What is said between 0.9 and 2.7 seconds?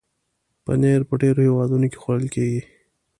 په ډېرو هېوادونو کې خوړل کېږي.